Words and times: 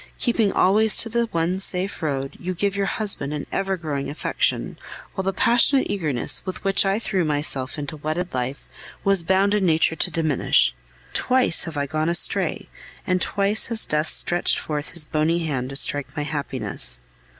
keeping 0.17 0.51
always 0.51 0.97
to 0.97 1.09
the 1.09 1.25
one 1.27 1.59
safe 1.59 2.01
road, 2.01 2.35
you 2.39 2.55
give 2.55 2.75
your 2.75 2.87
husband 2.87 3.31
an 3.35 3.45
ever 3.51 3.77
growing 3.77 4.09
affection; 4.09 4.79
while 5.13 5.21
the 5.21 5.31
passionate 5.31 5.85
eagerness 5.91 6.43
with 6.43 6.63
which 6.63 6.87
I 6.87 6.97
threw 6.97 7.23
myself 7.23 7.77
into 7.77 7.97
wedded 7.97 8.33
life 8.33 8.65
was 9.03 9.21
bound 9.21 9.53
in 9.53 9.63
nature 9.63 9.95
to 9.95 10.09
diminish. 10.09 10.73
Twice 11.13 11.65
have 11.65 11.77
I 11.77 11.85
gone 11.85 12.09
astray, 12.09 12.67
and 13.05 13.21
twice 13.21 13.67
has 13.67 13.85
Death 13.85 14.07
stretched 14.09 14.57
forth 14.57 14.89
his 14.89 15.05
bony 15.05 15.45
hand 15.45 15.69
to 15.69 15.75
strike 15.75 16.17
my 16.17 16.23
happiness. 16.23 16.99